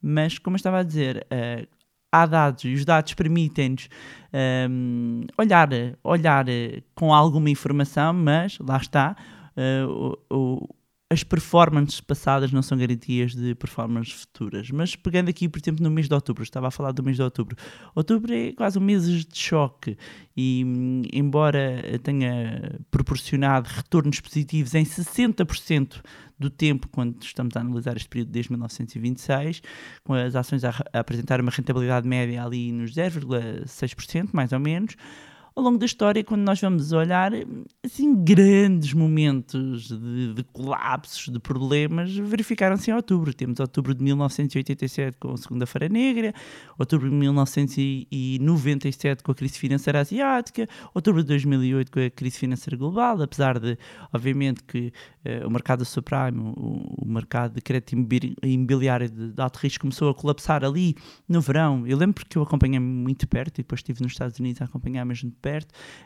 Mas, 0.00 0.38
como 0.38 0.54
eu 0.54 0.58
estava 0.58 0.78
a 0.78 0.82
dizer, 0.84 1.26
eh, 1.28 1.66
há 2.12 2.26
dados 2.26 2.64
e 2.64 2.74
os 2.74 2.84
dados 2.84 3.14
permitem-nos 3.14 3.88
ehm, 4.32 5.26
olhar, 5.38 5.68
olhar 6.02 6.44
com 6.94 7.12
alguma 7.14 7.50
informação, 7.50 8.12
mas 8.12 8.58
lá 8.60 8.76
está, 8.76 9.16
eh, 9.56 9.84
o- 9.86 10.18
o- 10.30 10.68
as 11.12 11.24
performances 11.24 12.00
passadas 12.00 12.52
não 12.52 12.62
são 12.62 12.78
garantias 12.78 13.34
de 13.34 13.52
performances 13.56 14.12
futuras. 14.12 14.70
Mas 14.70 14.94
pegando 14.94 15.28
aqui, 15.28 15.48
por 15.48 15.58
exemplo, 15.60 15.82
no 15.82 15.90
mês 15.90 16.06
de 16.06 16.14
outubro, 16.14 16.44
estava 16.44 16.68
a 16.68 16.70
falar 16.70 16.92
do 16.92 17.02
mês 17.02 17.16
de 17.16 17.22
outubro. 17.22 17.56
Outubro 17.96 18.32
é 18.32 18.52
quase 18.52 18.78
um 18.78 18.82
mês 18.82 19.04
de 19.04 19.26
choque 19.36 19.98
e, 20.36 20.62
embora 21.12 21.98
tenha 22.04 22.78
proporcionado 22.92 23.68
retornos 23.68 24.20
positivos 24.20 24.72
em 24.76 24.84
60% 24.84 26.00
do 26.38 26.48
tempo 26.48 26.88
quando 26.88 27.20
estamos 27.20 27.56
a 27.56 27.60
analisar 27.60 27.96
este 27.96 28.08
período 28.08 28.30
desde 28.30 28.52
1926, 28.52 29.62
com 30.04 30.14
as 30.14 30.36
ações 30.36 30.62
a, 30.64 30.70
a 30.92 31.00
apresentar 31.00 31.40
uma 31.40 31.50
rentabilidade 31.50 32.06
média 32.06 32.44
ali 32.44 32.70
nos 32.70 32.92
0,6%, 32.92 34.28
mais 34.32 34.52
ou 34.52 34.60
menos, 34.60 34.94
ao 35.54 35.62
longo 35.62 35.78
da 35.78 35.86
história, 35.86 36.22
quando 36.24 36.42
nós 36.42 36.60
vamos 36.60 36.92
olhar, 36.92 37.32
assim, 37.84 38.14
grandes 38.24 38.92
momentos 38.92 39.88
de, 39.88 40.34
de 40.34 40.44
colapsos, 40.52 41.32
de 41.32 41.38
problemas, 41.38 42.14
verificaram-se 42.16 42.90
em 42.90 42.94
outubro. 42.94 43.32
Temos 43.34 43.60
outubro 43.60 43.94
de 43.94 44.02
1987 44.02 45.18
com 45.18 45.32
a 45.32 45.36
Segunda-feira 45.36 45.88
Negra, 45.88 46.32
outubro 46.78 47.08
de 47.10 47.14
1997 47.16 49.22
com 49.22 49.32
a 49.32 49.34
crise 49.34 49.58
financeira 49.58 50.00
asiática, 50.00 50.68
outubro 50.94 51.22
de 51.22 51.28
2008 51.28 51.92
com 51.92 52.00
a 52.00 52.10
crise 52.10 52.38
financeira 52.38 52.76
global, 52.76 53.20
apesar 53.20 53.58
de, 53.58 53.76
obviamente, 54.12 54.62
que 54.64 54.92
eh, 55.24 55.44
o 55.46 55.50
mercado 55.50 55.84
subprime, 55.84 56.38
o, 56.40 57.02
o 57.02 57.04
mercado 57.06 57.54
de 57.54 57.60
crédito 57.60 57.92
imobi- 57.92 58.36
imobiliário 58.42 59.08
de, 59.10 59.32
de 59.32 59.40
alto 59.42 59.58
risco 59.58 59.82
começou 59.82 60.10
a 60.10 60.14
colapsar 60.14 60.64
ali 60.64 60.94
no 61.28 61.40
verão. 61.40 61.86
Eu 61.86 61.96
lembro 61.96 62.24
que 62.26 62.36
eu 62.38 62.42
acompanhei 62.42 62.78
muito 62.78 63.26
perto 63.28 63.58
e 63.58 63.62
depois 63.62 63.80
estive 63.80 64.02
nos 64.02 64.12
Estados 64.12 64.38
Unidos 64.38 64.62
a 64.62 64.64
acompanhar 64.64 65.04
mesmo 65.04 65.30
de 65.30 65.36
perto. 65.36 65.49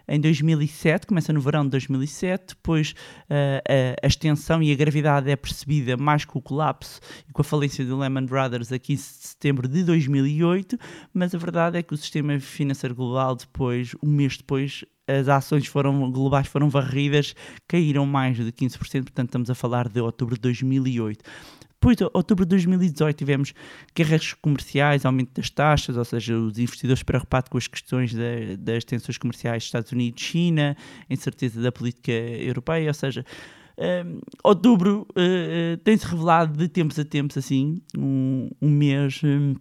Em 0.07 0.21
2007, 0.21 1.07
começa 1.07 1.33
no 1.33 1.41
verão 1.41 1.65
de 1.65 1.71
2007, 1.71 2.55
depois 2.55 2.95
a, 3.31 4.03
a 4.03 4.07
extensão 4.07 4.63
e 4.63 4.73
a 4.73 4.75
gravidade 4.75 5.31
é 5.31 5.37
percebida 5.37 5.97
mais 5.97 6.25
com 6.25 6.39
o 6.39 6.43
colapso 6.43 7.01
e 7.29 7.33
com 7.33 7.43
a 7.43 7.45
falência 7.45 7.85
do 7.85 7.99
Lehman 7.99 8.27
Brothers 8.27 8.73
a 8.73 8.79
15 8.79 9.03
de 9.03 9.27
setembro 9.29 9.69
de 9.69 9.83
2008, 9.85 10.79
mas 11.13 11.35
a 11.35 11.39
verdade 11.39 11.79
é 11.79 11.83
que 11.83 11.95
o 11.95 11.97
sistema 11.97 12.39
financeiro 12.41 12.95
global 12.95 13.37
depois, 13.37 13.95
um 14.03 14.11
mês 14.11 14.37
depois, 14.37 14.85
as 15.07 15.29
ações 15.29 15.67
foram, 15.67 16.11
globais 16.11 16.47
foram 16.47 16.69
varridas, 16.69 17.35
caíram 17.69 18.07
mais 18.07 18.37
de 18.37 18.51
15%, 18.51 18.79
portanto 19.03 19.29
estamos 19.29 19.51
a 19.51 19.55
falar 19.55 19.89
de 19.89 20.01
outubro 20.01 20.35
de 20.35 20.41
2008. 20.41 21.23
Depois, 21.85 21.99
de 21.99 22.05
outubro 22.15 22.47
de 22.47 22.49
2018, 22.49 23.15
tivemos 23.15 23.53
guerras 23.95 24.33
comerciais, 24.33 25.05
aumento 25.05 25.35
das 25.35 25.51
taxas, 25.51 25.99
ou 25.99 26.05
seja, 26.07 26.35
os 26.35 26.59
investidores 26.59 27.03
preocupados 27.03 27.51
com 27.51 27.59
as 27.59 27.67
questões 27.67 28.15
da- 28.15 28.57
das 28.59 28.85
tensões 28.85 29.19
comerciais 29.19 29.65
Estados 29.65 29.93
Unidos-China, 29.93 30.75
incerteza 31.11 31.61
da 31.61 31.71
política 31.71 32.11
europeia, 32.11 32.89
ou 32.89 32.95
seja, 32.95 33.23
um, 33.77 34.19
outubro 34.43 35.07
uh, 35.11 35.77
tem-se 35.85 36.07
revelado 36.07 36.57
de 36.57 36.69
tempos 36.69 36.99
a 36.99 37.05
tempos 37.05 37.37
assim 37.37 37.83
um, 37.99 38.49
um 38.63 38.71
mês 38.71 39.21
um, 39.23 39.55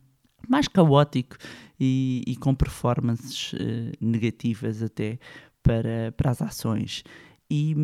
mais 0.47 0.69
caótico 0.69 1.35
e, 1.77 2.23
e 2.25 2.37
com 2.37 2.55
performances 2.55 3.51
uh, 3.51 3.57
negativas 3.99 4.81
até 4.81 5.19
para, 5.61 6.13
para 6.15 6.31
as 6.31 6.41
ações. 6.41 7.03
E, 7.51 7.75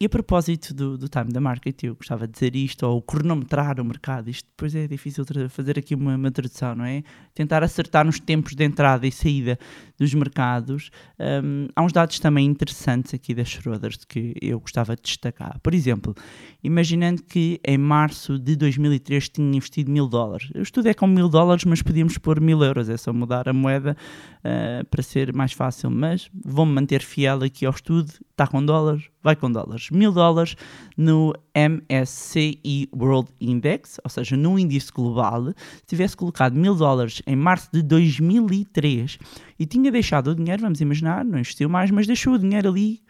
e 0.00 0.04
a 0.04 0.08
propósito 0.08 0.72
do, 0.72 0.96
do 0.96 1.08
time 1.08 1.32
da 1.32 1.40
market, 1.40 1.82
eu 1.82 1.96
gostava 1.96 2.26
de 2.26 2.34
dizer 2.34 2.54
isto, 2.54 2.86
ou 2.86 3.02
cronometrar 3.02 3.80
o 3.80 3.84
mercado, 3.84 4.30
isto 4.30 4.46
depois 4.48 4.74
é 4.74 4.86
difícil 4.86 5.24
fazer 5.48 5.78
aqui 5.78 5.94
uma, 5.94 6.14
uma 6.14 6.30
tradução, 6.30 6.74
não 6.76 6.84
é? 6.84 7.02
Tentar 7.34 7.64
acertar 7.64 8.04
nos 8.04 8.20
tempos 8.20 8.54
de 8.54 8.64
entrada 8.64 9.06
e 9.06 9.10
saída 9.10 9.58
dos 9.98 10.14
mercados. 10.14 10.90
Hum, 11.18 11.66
há 11.74 11.82
uns 11.82 11.92
dados 11.92 12.20
também 12.20 12.46
interessantes 12.46 13.12
aqui 13.12 13.34
da 13.34 13.44
Schroders 13.44 14.04
que 14.04 14.34
eu 14.40 14.60
gostava 14.60 14.94
de 14.94 15.02
destacar. 15.02 15.58
Por 15.60 15.74
exemplo, 15.74 16.14
imaginando 16.62 17.22
que 17.22 17.60
em 17.66 17.78
março 17.78 18.38
de 18.38 18.54
2003 18.54 19.28
tinha 19.30 19.56
investido 19.56 19.90
mil 19.90 20.06
dólares. 20.06 20.50
O 20.54 20.62
estudo 20.62 20.88
é 20.88 20.94
com 20.94 21.06
mil 21.06 21.28
dólares, 21.28 21.64
mas 21.64 21.82
podíamos 21.82 22.18
pôr 22.18 22.40
mil 22.40 22.62
euros, 22.62 22.88
é 22.88 22.96
só 22.96 23.12
mudar 23.12 23.48
a 23.48 23.52
moeda 23.52 23.96
ah, 24.44 24.84
para 24.88 25.02
ser 25.02 25.32
mais 25.34 25.52
fácil. 25.52 25.90
Mas 25.90 26.30
vou-me 26.44 26.72
manter 26.72 27.02
fiel 27.02 27.42
aqui 27.42 27.66
ao 27.66 27.72
estudo, 27.72 28.12
está 28.30 28.46
com 28.46 28.64
dólares, 28.64 29.07
vai 29.22 29.36
com 29.36 29.50
dólares. 29.50 29.90
Mil 29.90 30.12
dólares 30.12 30.56
no 30.96 31.34
MSCI 31.54 32.88
World 32.94 33.30
Index, 33.40 33.98
ou 34.04 34.10
seja, 34.10 34.36
no 34.36 34.58
índice 34.58 34.92
global, 34.92 35.48
se 35.48 35.86
tivesse 35.86 36.16
colocado 36.16 36.54
mil 36.54 36.74
dólares 36.74 37.22
em 37.26 37.36
março 37.36 37.68
de 37.72 37.82
2003 37.82 39.18
e 39.58 39.66
tinha 39.66 39.90
deixado 39.90 40.28
o 40.28 40.34
dinheiro, 40.34 40.62
vamos 40.62 40.80
imaginar, 40.80 41.24
não 41.24 41.38
investiu 41.38 41.68
mais, 41.68 41.90
mas 41.90 42.06
deixou 42.06 42.34
o 42.34 42.38
dinheiro 42.38 42.68
ali 42.68 43.00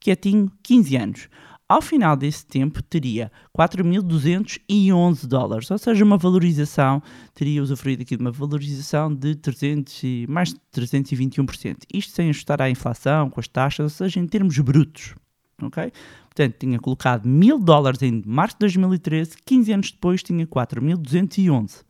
quietinho 0.00 0.50
15 0.62 0.96
anos. 0.96 1.28
Ao 1.68 1.82
final 1.82 2.16
desse 2.16 2.46
tempo 2.46 2.80
teria 2.80 3.30
4.211 3.58 5.26
dólares, 5.26 5.68
ou 5.68 5.76
seja, 5.76 6.04
uma 6.04 6.16
valorização, 6.16 7.02
teria 7.34 7.60
usufruído 7.60 8.02
aqui 8.02 8.16
de 8.16 8.22
uma 8.22 8.30
valorização 8.30 9.12
de 9.12 9.34
300 9.34 10.02
e, 10.04 10.26
mais 10.28 10.50
de 10.50 10.60
321%. 10.72 11.78
Isto 11.92 12.12
sem 12.12 12.30
ajustar 12.30 12.62
à 12.62 12.70
inflação, 12.70 13.28
com 13.28 13.40
as 13.40 13.48
taxas, 13.48 13.80
ou 13.80 13.88
seja, 13.90 14.20
em 14.20 14.28
termos 14.28 14.56
brutos. 14.60 15.16
Ok? 15.62 15.92
Portanto, 16.26 16.54
tinha 16.58 16.78
colocado 16.78 17.28
1.000 17.28 17.62
dólares 17.62 18.02
em 18.02 18.22
março 18.26 18.56
de 18.56 18.60
2013, 18.60 19.36
15 19.44 19.72
anos 19.72 19.90
depois 19.90 20.22
tinha 20.22 20.46
4.211. 20.46 21.82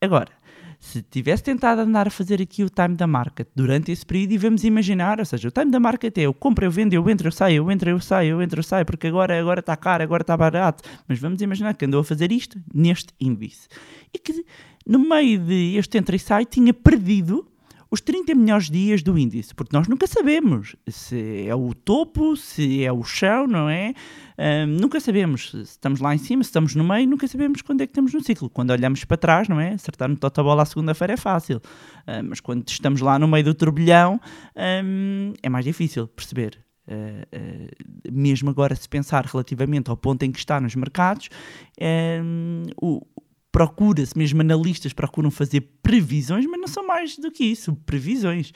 Agora, 0.00 0.30
se 0.84 1.00
tivesse 1.00 1.42
tentado 1.42 1.80
andar 1.80 2.06
a 2.06 2.10
fazer 2.10 2.42
aqui 2.42 2.62
o 2.62 2.68
time 2.68 2.94
da 2.94 3.06
market 3.06 3.48
durante 3.56 3.90
esse 3.90 4.04
período 4.04 4.32
e 4.32 4.38
vamos 4.38 4.64
imaginar, 4.64 5.18
ou 5.18 5.24
seja, 5.24 5.48
o 5.48 5.50
time 5.50 5.70
da 5.70 5.80
market 5.80 6.16
é 6.18 6.22
eu 6.22 6.34
compro, 6.34 6.66
eu 6.66 6.70
vendo, 6.70 6.92
eu 6.92 7.08
entro, 7.08 7.26
eu 7.26 7.32
saio, 7.32 7.56
eu 7.56 7.70
entro, 7.70 7.88
eu 7.88 7.98
saio, 7.98 8.32
eu 8.32 8.42
entro, 8.42 8.58
eu 8.60 8.62
saio, 8.62 8.84
porque 8.84 9.06
agora 9.06 9.40
agora 9.40 9.60
está 9.60 9.74
caro, 9.76 10.02
agora 10.02 10.22
está 10.22 10.36
barato, 10.36 10.86
mas 11.08 11.18
vamos 11.18 11.40
imaginar 11.40 11.74
que 11.74 11.86
andou 11.86 12.02
a 12.02 12.04
fazer 12.04 12.30
isto 12.30 12.60
neste 12.72 13.14
índice 13.18 13.66
e 14.12 14.18
que 14.18 14.44
no 14.86 14.98
meio 14.98 15.38
de 15.38 15.76
este 15.76 15.96
entra 15.96 16.14
e 16.14 16.18
sai 16.18 16.44
tinha 16.44 16.74
perdido 16.74 17.48
os 17.94 18.00
30 18.00 18.34
melhores 18.34 18.68
dias 18.68 19.02
do 19.02 19.16
índice, 19.18 19.54
porque 19.54 19.74
nós 19.76 19.86
nunca 19.88 20.06
sabemos 20.06 20.74
se 20.88 21.46
é 21.46 21.54
o 21.54 21.72
topo, 21.72 22.36
se 22.36 22.84
é 22.84 22.92
o 22.92 23.02
chão, 23.04 23.46
não 23.46 23.68
é? 23.68 23.94
Ahm, 24.36 24.76
nunca 24.80 24.98
sabemos 25.00 25.50
se 25.52 25.60
estamos 25.62 26.00
lá 26.00 26.14
em 26.14 26.18
cima, 26.18 26.42
se 26.42 26.48
estamos 26.48 26.74
no 26.74 26.82
meio, 26.84 27.08
nunca 27.08 27.26
sabemos 27.28 27.62
quando 27.62 27.80
é 27.82 27.86
que 27.86 27.92
estamos 27.92 28.12
no 28.12 28.22
ciclo. 28.22 28.50
Quando 28.50 28.70
olhamos 28.70 29.04
para 29.04 29.16
trás, 29.16 29.48
não 29.48 29.60
é? 29.60 29.70
Acertar 29.74 30.08
no 30.08 30.16
totobola 30.16 30.62
à 30.62 30.66
segunda-feira 30.66 31.14
é 31.14 31.16
fácil, 31.16 31.60
Ah, 32.06 32.22
mas 32.22 32.40
quando 32.40 32.68
estamos 32.68 33.00
lá 33.00 33.18
no 33.18 33.26
meio 33.28 33.44
do 33.44 33.54
turbilhão 33.54 34.20
ahm, 34.56 35.32
é 35.42 35.48
mais 35.48 35.64
difícil 35.64 36.06
perceber. 36.08 36.58
Uh, 36.86 36.92
uh, 37.34 38.12
mesmo 38.12 38.50
agora, 38.50 38.74
se 38.76 38.86
pensar 38.86 39.24
relativamente 39.24 39.88
ao 39.88 39.96
ponto 39.96 40.22
em 40.22 40.30
que 40.30 40.38
está 40.38 40.60
nos 40.60 40.74
mercados, 40.74 41.30
um, 42.22 42.62
o- 42.78 43.00
procura-se, 43.50 44.18
mesmo 44.18 44.40
analistas 44.40 44.92
procuram 44.92 45.30
fazer 45.30 45.60
previsões, 45.84 46.46
mas 46.46 46.60
não 46.60 46.66
são 46.66 46.84
mais 46.84 47.16
do 47.18 47.30
que 47.30 47.44
isso, 47.44 47.76
previsões. 47.86 48.52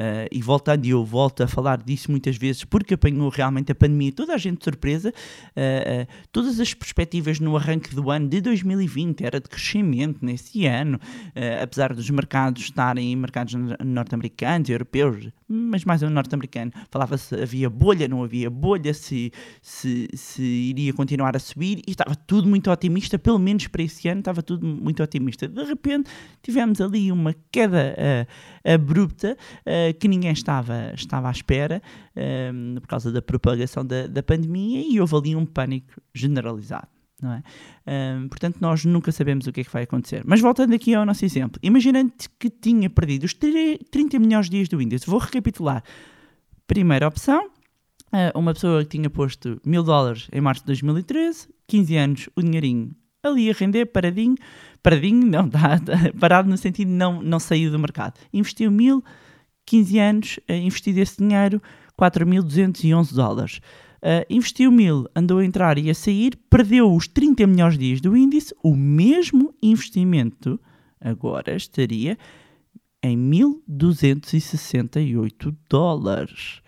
Uh, 0.00 0.24
e 0.32 0.40
voltando, 0.40 0.86
e 0.86 0.90
eu 0.90 1.04
volto 1.04 1.42
a 1.42 1.46
falar 1.46 1.76
disso 1.82 2.10
muitas 2.10 2.34
vezes, 2.34 2.64
porque 2.64 2.94
apanhou 2.94 3.28
realmente 3.28 3.70
a 3.70 3.74
pandemia, 3.74 4.10
toda 4.10 4.32
a 4.32 4.38
gente 4.38 4.56
de 4.56 4.64
surpresa, 4.64 5.10
uh, 5.10 5.12
uh, 5.12 6.06
todas 6.32 6.58
as 6.58 6.72
perspectivas 6.72 7.38
no 7.38 7.54
arranque 7.54 7.94
do 7.94 8.10
ano 8.10 8.26
de 8.26 8.40
2020 8.40 9.22
era 9.22 9.38
de 9.38 9.46
crescimento 9.46 10.24
nesse 10.24 10.64
ano, 10.64 10.98
apesar 11.62 11.92
dos 11.92 12.08
mercados 12.08 12.62
estarem 12.62 13.14
mercados 13.14 13.52
nor- 13.52 13.76
norte-americanos, 13.84 14.70
europeus, 14.70 15.28
mas 15.46 15.84
mais 15.84 16.00
o 16.00 16.08
norte-americano, 16.08 16.72
falava-se 16.90 17.34
havia 17.34 17.68
bolha, 17.68 18.08
não 18.08 18.24
havia 18.24 18.48
bolha, 18.48 18.94
se, 18.94 19.30
se, 19.60 20.08
se 20.14 20.42
iria 20.42 20.94
continuar 20.94 21.36
a 21.36 21.38
subir, 21.38 21.82
e 21.86 21.90
estava 21.90 22.14
tudo 22.14 22.48
muito 22.48 22.70
otimista, 22.70 23.18
pelo 23.18 23.38
menos 23.38 23.66
para 23.66 23.82
esse 23.82 24.08
ano 24.08 24.20
estava 24.20 24.42
tudo 24.42 24.66
muito 24.66 25.02
otimista. 25.02 25.46
De 25.46 25.62
repente 25.62 26.08
tivemos 26.42 26.69
ali 26.78 27.10
uma 27.10 27.34
queda 27.50 27.96
uh, 27.96 28.70
abrupta 28.70 29.34
uh, 29.60 29.98
que 29.98 30.06
ninguém 30.06 30.32
estava, 30.32 30.92
estava 30.94 31.28
à 31.28 31.30
espera 31.30 31.80
um, 32.54 32.74
por 32.80 32.86
causa 32.86 33.10
da 33.10 33.22
propagação 33.22 33.82
da, 33.84 34.06
da 34.06 34.22
pandemia 34.22 34.82
e 34.86 35.00
houve 35.00 35.16
ali 35.16 35.34
um 35.34 35.46
pânico 35.46 35.94
generalizado. 36.14 36.88
Não 37.22 37.32
é? 37.32 37.42
Portanto, 38.30 38.56
nós 38.62 38.86
nunca 38.86 39.12
sabemos 39.12 39.46
o 39.46 39.52
que 39.52 39.60
é 39.60 39.64
que 39.64 39.70
vai 39.70 39.82
acontecer. 39.82 40.22
Mas 40.24 40.40
voltando 40.40 40.74
aqui 40.74 40.94
ao 40.94 41.04
nosso 41.04 41.22
exemplo, 41.22 41.60
imaginando 41.62 42.10
que 42.38 42.48
tinha 42.48 42.88
perdido 42.88 43.24
os 43.24 43.34
tri- 43.34 43.78
30 43.90 44.18
melhores 44.18 44.48
dias 44.48 44.68
do 44.68 44.80
índice, 44.80 45.04
vou 45.06 45.18
recapitular. 45.18 45.84
Primeira 46.66 47.06
opção, 47.06 47.50
uma 48.34 48.54
pessoa 48.54 48.82
que 48.84 48.96
tinha 48.96 49.10
posto 49.10 49.60
mil 49.66 49.82
dólares 49.82 50.28
em 50.32 50.40
março 50.40 50.62
de 50.62 50.68
2013, 50.68 51.48
15 51.66 51.96
anos, 51.96 52.28
o 52.34 52.42
dinheirinho 52.42 52.96
ali 53.22 53.50
a 53.50 53.52
render, 53.52 53.86
paradinho, 53.86 54.36
paradinho, 54.82 55.26
não, 55.26 55.48
tá, 55.48 55.78
tá, 55.78 56.12
parado 56.18 56.48
no 56.48 56.56
sentido 56.56 56.88
de 56.88 56.94
não, 56.94 57.22
não 57.22 57.38
sair 57.38 57.70
do 57.70 57.78
mercado. 57.78 58.18
Investiu 58.32 58.70
mil, 58.70 59.04
15 59.66 59.98
anos, 59.98 60.40
eh, 60.48 60.58
investido 60.58 61.00
esse 61.00 61.18
dinheiro, 61.18 61.60
4.211 61.98 63.14
dólares. 63.14 63.60
Uh, 64.02 64.24
investiu 64.30 64.72
mil, 64.72 65.06
andou 65.14 65.40
a 65.40 65.44
entrar 65.44 65.76
e 65.76 65.90
a 65.90 65.94
sair, 65.94 66.34
perdeu 66.48 66.90
os 66.90 67.06
30 67.06 67.46
melhores 67.46 67.76
dias 67.76 68.00
do 68.00 68.16
índice, 68.16 68.54
o 68.62 68.74
mesmo 68.74 69.54
investimento 69.62 70.58
agora 70.98 71.54
estaria 71.54 72.16
em 73.02 73.18
1.268 73.68 75.54
dólares. 75.68 76.62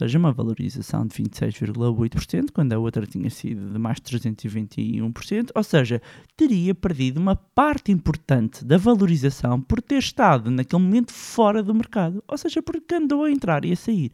Seja, 0.00 0.18
uma 0.18 0.32
valorização 0.32 1.06
de 1.06 1.14
26,8%, 1.14 2.52
quando 2.54 2.72
a 2.72 2.78
outra 2.78 3.06
tinha 3.06 3.28
sido 3.28 3.70
de 3.70 3.78
mais 3.78 3.98
de 3.98 4.18
321%. 4.18 5.50
Ou 5.54 5.62
seja, 5.62 6.00
teria 6.34 6.74
perdido 6.74 7.20
uma 7.20 7.36
parte 7.36 7.92
importante 7.92 8.64
da 8.64 8.78
valorização 8.78 9.60
por 9.60 9.82
ter 9.82 9.98
estado 9.98 10.50
naquele 10.50 10.82
momento 10.82 11.12
fora 11.12 11.62
do 11.62 11.74
mercado. 11.74 12.24
Ou 12.26 12.38
seja, 12.38 12.62
porque 12.62 12.94
andou 12.94 13.24
a 13.24 13.30
entrar 13.30 13.62
e 13.66 13.72
a 13.72 13.76
sair 13.76 14.10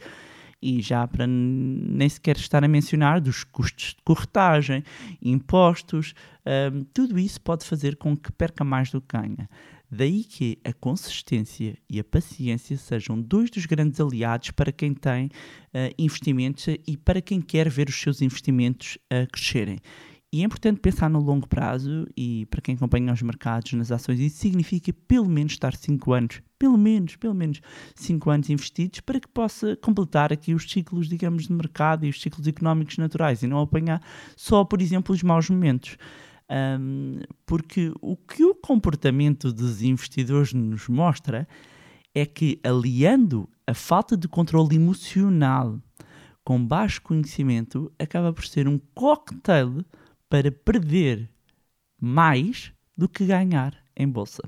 e 0.60 0.80
já 0.80 1.06
para 1.06 1.24
nem 1.26 2.08
sequer 2.08 2.36
estar 2.36 2.64
a 2.64 2.68
mencionar 2.68 3.20
dos 3.20 3.44
custos 3.44 3.94
de 3.94 4.02
corretagem, 4.02 4.82
impostos, 5.22 6.14
um, 6.72 6.82
tudo 6.92 7.18
isso 7.18 7.40
pode 7.40 7.64
fazer 7.64 7.94
com 7.94 8.16
que 8.16 8.32
perca 8.32 8.64
mais 8.64 8.90
do 8.90 9.00
que 9.00 9.16
ganha. 9.16 9.48
Daí 9.90 10.24
que 10.24 10.58
a 10.64 10.72
consistência 10.72 11.76
e 11.88 12.00
a 12.00 12.04
paciência 12.04 12.76
sejam 12.76 13.20
dois 13.20 13.50
dos 13.50 13.66
grandes 13.66 14.00
aliados 14.00 14.50
para 14.50 14.72
quem 14.72 14.92
tem 14.92 15.26
uh, 15.26 15.94
investimentos 15.96 16.66
e 16.86 16.96
para 16.96 17.20
quem 17.20 17.40
quer 17.40 17.68
ver 17.68 17.88
os 17.88 18.00
seus 18.00 18.20
investimentos 18.20 18.98
uh, 19.12 19.30
crescerem. 19.30 19.78
E 20.32 20.42
é 20.42 20.44
importante 20.44 20.80
pensar 20.80 21.08
no 21.08 21.20
longo 21.20 21.48
prazo 21.48 22.06
e 22.16 22.46
para 22.50 22.60
quem 22.60 22.74
acompanha 22.74 23.12
os 23.12 23.22
mercados 23.22 23.72
nas 23.74 23.92
ações, 23.92 24.18
isso 24.18 24.38
significa 24.38 24.92
pelo 25.06 25.28
menos 25.28 25.52
estar 25.52 25.74
5 25.74 26.12
anos, 26.12 26.42
pelo 26.58 26.76
menos, 26.76 27.16
pelo 27.16 27.34
menos 27.34 27.60
5 27.94 28.28
anos 28.28 28.50
investidos 28.50 29.00
para 29.00 29.20
que 29.20 29.28
possa 29.28 29.76
completar 29.76 30.32
aqui 30.32 30.52
os 30.52 30.70
ciclos, 30.70 31.08
digamos, 31.08 31.46
de 31.46 31.52
mercado 31.52 32.04
e 32.04 32.10
os 32.10 32.20
ciclos 32.20 32.46
económicos 32.46 32.98
naturais 32.98 33.42
e 33.42 33.46
não 33.46 33.60
apanhar 33.60 34.02
só, 34.36 34.64
por 34.64 34.82
exemplo, 34.82 35.14
os 35.14 35.22
maus 35.22 35.48
momentos. 35.48 35.96
Um, 36.48 37.20
porque 37.44 37.92
o 38.00 38.16
que 38.16 38.44
o 38.44 38.54
comportamento 38.54 39.52
dos 39.52 39.82
investidores 39.82 40.52
nos 40.52 40.88
mostra 40.88 41.48
é 42.14 42.24
que, 42.24 42.60
aliando 42.62 43.48
a 43.66 43.74
falta 43.74 44.16
de 44.16 44.28
controle 44.28 44.76
emocional 44.76 45.80
com 46.44 46.64
baixo 46.64 47.02
conhecimento, 47.02 47.92
acaba 47.98 48.32
por 48.32 48.46
ser 48.46 48.68
um 48.68 48.78
cocktail 48.94 49.84
para 50.28 50.50
perder 50.52 51.28
mais 52.00 52.72
do 52.96 53.08
que 53.08 53.26
ganhar 53.26 53.76
em 53.96 54.08
bolsa. 54.08 54.42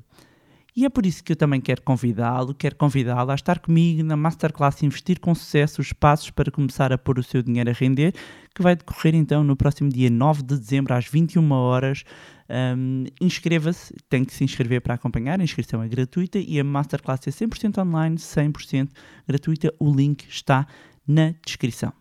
E 0.78 0.84
é 0.84 0.88
por 0.88 1.04
isso 1.04 1.24
que 1.24 1.32
eu 1.32 1.36
também 1.36 1.60
quero 1.60 1.82
convidá-lo, 1.82 2.54
quero 2.54 2.76
convidá-lo 2.76 3.32
a 3.32 3.34
estar 3.34 3.58
comigo 3.58 4.04
na 4.04 4.16
Masterclass 4.16 4.80
Investir 4.84 5.18
com 5.18 5.34
Sucesso, 5.34 5.80
os 5.80 5.92
passos 5.92 6.30
para 6.30 6.52
começar 6.52 6.92
a 6.92 6.96
pôr 6.96 7.18
o 7.18 7.22
seu 7.24 7.42
dinheiro 7.42 7.68
a 7.68 7.72
render, 7.72 8.14
que 8.54 8.62
vai 8.62 8.76
decorrer 8.76 9.16
então 9.16 9.42
no 9.42 9.56
próximo 9.56 9.90
dia 9.90 10.08
9 10.08 10.44
de 10.44 10.56
dezembro 10.56 10.94
às 10.94 11.04
21 11.04 11.50
horas. 11.50 12.04
Um, 12.48 13.06
inscreva-se, 13.20 13.92
tem 14.08 14.24
que 14.24 14.32
se 14.32 14.44
inscrever 14.44 14.80
para 14.80 14.94
acompanhar, 14.94 15.40
a 15.40 15.42
inscrição 15.42 15.82
é 15.82 15.88
gratuita 15.88 16.38
e 16.38 16.60
a 16.60 16.62
Masterclass 16.62 17.26
é 17.26 17.30
100% 17.32 17.84
online, 17.84 18.14
100% 18.14 18.88
gratuita. 19.26 19.74
O 19.80 19.92
link 19.92 20.28
está 20.28 20.64
na 21.04 21.34
descrição. 21.44 21.97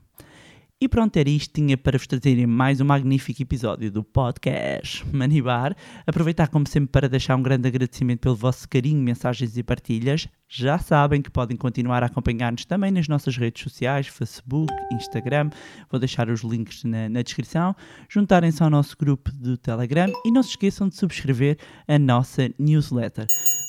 E 0.80 0.88
pronto, 0.88 1.18
era 1.18 1.28
isto. 1.28 1.54
Tinha 1.56 1.76
para 1.76 1.98
vos 1.98 2.06
trazerem 2.06 2.46
mais 2.46 2.80
um 2.80 2.86
magnífico 2.86 3.42
episódio 3.42 3.92
do 3.92 4.04
podcast 4.04 5.04
Manibar. 5.12 5.76
Aproveitar, 6.06 6.50
como 6.50 6.68
sempre, 6.68 6.92
para 6.92 7.10
deixar 7.10 7.36
um 7.36 7.42
grande 7.42 7.68
agradecimento 7.68 8.20
pelo 8.20 8.36
vosso 8.36 8.70
carinho, 8.70 9.02
mensagens 9.02 9.58
e 9.58 9.64
partilhas. 9.64 10.28
Já 10.48 10.78
sabem 10.78 11.20
que 11.20 11.32
podem 11.32 11.58
continuar 11.58 12.04
a 12.04 12.06
acompanhar-nos 12.06 12.64
também 12.64 12.92
nas 12.92 13.08
nossas 13.08 13.36
redes 13.36 13.64
sociais, 13.64 14.06
Facebook, 14.06 14.72
Instagram. 14.94 15.50
Vou 15.90 16.00
deixar 16.00 16.30
os 16.30 16.42
links 16.42 16.84
na, 16.84 17.10
na 17.10 17.24
descrição. 17.24 17.76
Juntarem-se 18.08 18.62
ao 18.62 18.70
nosso 18.70 18.96
grupo 18.96 19.32
do 19.32 19.58
Telegram 19.58 20.14
e 20.24 20.32
não 20.32 20.44
se 20.44 20.50
esqueçam 20.50 20.88
de 20.88 20.96
subscrever 20.96 21.58
a 21.88 21.98
nossa 21.98 22.52
newsletter 22.60 23.26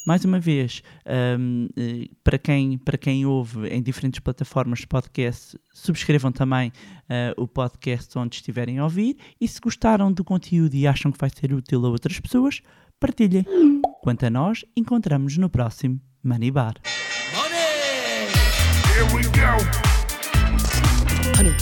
mais 0.08 0.24
uma 0.24 0.40
vez, 0.40 0.82
um, 1.38 1.68
para, 2.24 2.38
quem, 2.38 2.78
para 2.78 2.96
quem 2.96 3.26
ouve 3.26 3.68
em 3.68 3.82
diferentes 3.82 4.20
plataformas 4.20 4.78
de 4.78 4.86
podcast, 4.86 5.60
subscrevam 5.70 6.32
também 6.32 6.72
uh, 7.10 7.42
o 7.42 7.46
podcast 7.46 8.18
onde 8.18 8.36
estiverem 8.36 8.78
a 8.78 8.84
ouvir. 8.84 9.18
E 9.38 9.46
se 9.46 9.60
gostaram 9.60 10.10
do 10.10 10.24
conteúdo 10.24 10.74
e 10.74 10.86
acham 10.86 11.12
que 11.12 11.18
vai 11.18 11.28
ser 11.28 11.52
útil 11.52 11.84
a 11.84 11.90
outras 11.90 12.18
pessoas, 12.18 12.62
partilhem. 12.98 13.44
Quanto 14.00 14.24
a 14.24 14.30
nós, 14.30 14.64
encontramos 14.74 15.36
no 15.36 15.50
próximo 15.50 16.00
Money 16.24 16.52
Bar. 16.52 16.76
Money! 17.36 17.58
Here 18.88 19.04
we 19.14 19.24
go. 19.24 19.58
Honey, 21.38 21.54